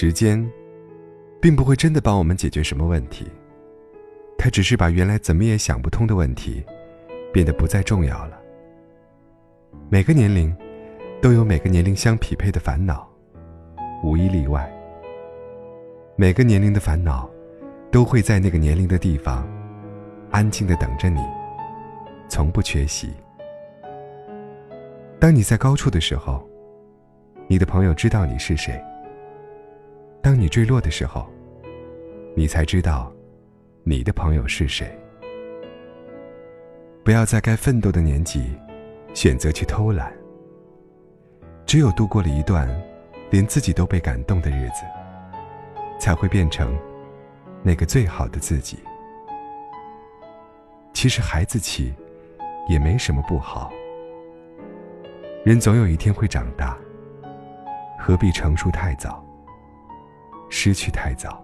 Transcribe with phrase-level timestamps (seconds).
[0.00, 0.50] 时间，
[1.42, 3.26] 并不会真的帮我们解决什么问题，
[4.38, 6.64] 它只是把原来怎么也想不通的问题，
[7.34, 8.40] 变得不再重要了。
[9.90, 10.56] 每个年龄，
[11.20, 13.06] 都有每个年龄相匹配的烦恼，
[14.02, 14.72] 无一例外。
[16.16, 17.28] 每个年龄的烦恼，
[17.90, 19.46] 都会在那个年龄的地方，
[20.30, 21.20] 安静的等着你，
[22.26, 23.12] 从不缺席。
[25.18, 26.42] 当你在高处的时候，
[27.46, 28.82] 你的朋友知道你是谁；
[30.22, 31.26] 当你坠落的时候，
[32.36, 33.12] 你才知道
[33.84, 34.86] 你的朋友是谁。
[37.02, 38.52] 不要在该奋斗的年纪
[39.14, 40.12] 选择去偷懒。
[41.64, 42.68] 只有度过了一段
[43.30, 44.82] 连自己都被感动的日子，
[45.98, 46.76] 才会变成
[47.62, 48.78] 那个最好的自己。
[50.92, 51.94] 其实孩子气
[52.68, 53.72] 也没什么不好。
[55.44, 56.76] 人总有一天会长大，
[57.98, 59.24] 何必成熟太早，
[60.50, 61.42] 失去太早？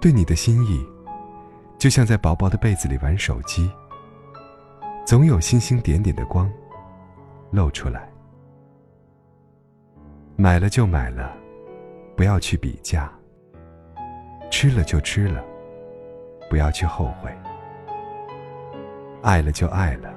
[0.00, 0.84] 对你的心意，
[1.78, 3.70] 就像在薄薄的被子里玩手机，
[5.06, 6.50] 总有星星点点的光
[7.52, 8.08] 露出来。
[10.36, 11.36] 买了就买了，
[12.16, 13.08] 不要去比价；
[14.50, 15.44] 吃了就吃了，
[16.48, 17.30] 不要去后悔；
[19.22, 20.12] 爱了就爱了。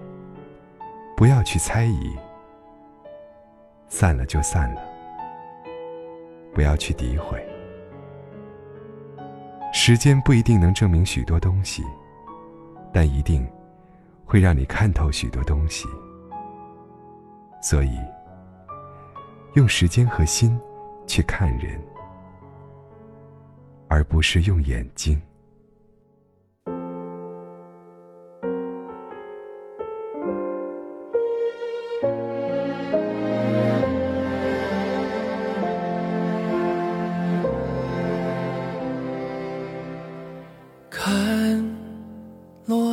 [1.15, 2.17] 不要去猜疑，
[3.87, 4.81] 散了就散了；
[6.53, 7.43] 不要去诋毁。
[9.73, 11.83] 时间不一定能证明许多东西，
[12.93, 13.45] 但一定
[14.23, 15.87] 会让你看透许多东西。
[17.61, 17.97] 所以，
[19.55, 20.59] 用时间和心
[21.07, 21.81] 去看人，
[23.87, 25.19] 而不是用眼睛。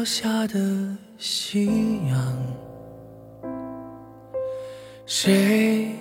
[0.00, 0.58] 落下的
[1.18, 2.34] 夕阳，
[5.04, 5.94] 谁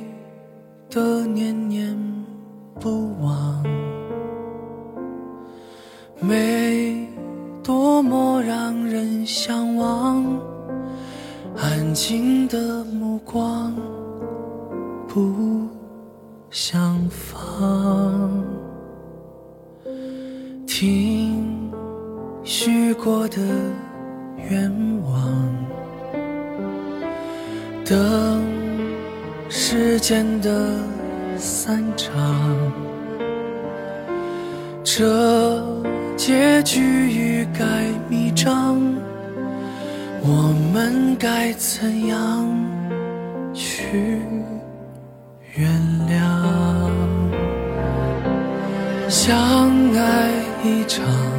[0.89, 1.93] 都念念
[2.79, 3.61] 不忘。
[6.21, 7.09] 美
[7.61, 10.23] 多么让人向往，
[11.57, 13.75] 安静的目光
[15.09, 15.67] 不
[16.49, 18.31] 相放。
[20.65, 21.49] 听。
[22.41, 23.37] 许过的
[24.49, 24.71] 愿
[25.03, 25.55] 望，
[27.85, 28.43] 等
[29.49, 30.77] 时间的
[31.37, 32.13] 散场，
[34.83, 35.63] 这
[36.15, 37.65] 结局欲盖
[38.07, 38.77] 弥彰，
[40.21, 42.47] 我们该怎样
[43.53, 44.21] 去
[45.55, 45.69] 原
[46.07, 46.19] 谅？
[49.07, 49.35] 相
[49.93, 50.31] 爱
[50.63, 51.38] 一场。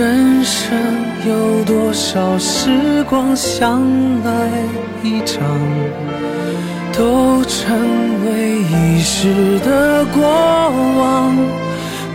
[0.00, 0.78] 人生
[1.28, 3.82] 有多少时光相
[4.24, 4.64] 爱
[5.02, 5.42] 一场，
[6.96, 7.78] 都成
[8.24, 11.36] 为一时的过往。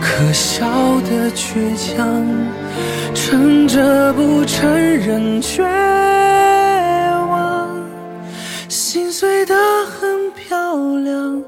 [0.00, 0.66] 可笑
[1.02, 2.26] 的倔强，
[3.14, 5.62] 撑着不承认绝
[7.30, 7.68] 望，
[8.68, 9.54] 心碎的
[9.84, 11.40] 很漂亮，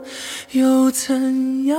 [0.53, 1.77] 又怎样？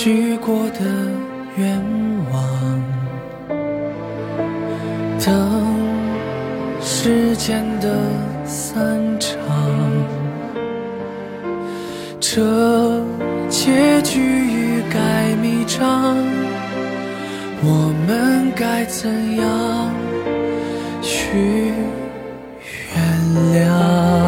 [0.00, 0.80] 许过的
[1.56, 1.76] 愿
[2.30, 2.40] 望，
[5.18, 5.26] 等
[6.80, 7.98] 时间的
[8.44, 8.78] 散
[9.18, 9.34] 场，
[12.20, 13.02] 这
[13.48, 16.16] 结局欲盖弥彰，
[17.64, 19.92] 我们该怎样
[21.02, 21.72] 去
[22.94, 24.27] 原谅？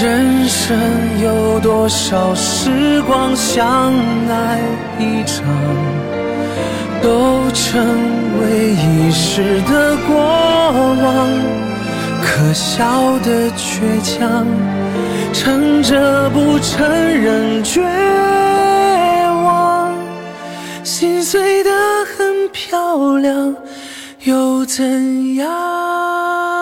[0.00, 0.78] 人生
[1.20, 3.34] 有多少时光？
[3.34, 3.92] 相
[4.28, 4.60] 爱
[4.98, 5.44] 一场。
[7.02, 7.80] 都成
[8.40, 10.16] 为一时的过
[11.02, 11.28] 往，
[12.22, 14.46] 可笑的倔强，
[15.32, 17.82] 撑着不承认绝
[19.42, 19.94] 望，
[20.84, 21.70] 心碎的
[22.16, 23.54] 很漂亮，
[24.24, 26.57] 又怎样？